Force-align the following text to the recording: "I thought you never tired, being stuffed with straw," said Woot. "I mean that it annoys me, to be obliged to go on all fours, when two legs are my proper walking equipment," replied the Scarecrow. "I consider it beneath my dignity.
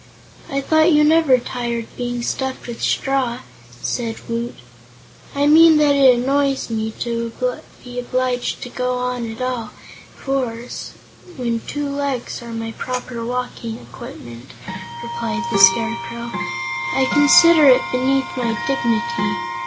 "I 0.49 0.61
thought 0.61 0.91
you 0.91 1.03
never 1.03 1.37
tired, 1.37 1.85
being 1.95 2.23
stuffed 2.23 2.65
with 2.65 2.81
straw," 2.81 3.41
said 3.83 4.15
Woot. 4.27 4.55
"I 5.35 5.45
mean 5.45 5.77
that 5.77 5.93
it 5.93 6.15
annoys 6.15 6.71
me, 6.71 6.89
to 7.01 7.31
be 7.83 7.99
obliged 7.99 8.63
to 8.63 8.69
go 8.69 8.97
on 8.97 9.39
all 9.39 9.69
fours, 10.15 10.93
when 11.37 11.59
two 11.67 11.87
legs 11.87 12.41
are 12.41 12.51
my 12.51 12.71
proper 12.71 13.23
walking 13.23 13.77
equipment," 13.77 14.49
replied 15.03 15.43
the 15.51 15.59
Scarecrow. 15.59 16.31
"I 16.95 17.07
consider 17.13 17.67
it 17.67 17.83
beneath 17.91 18.25
my 18.35 18.57
dignity. 18.65 19.37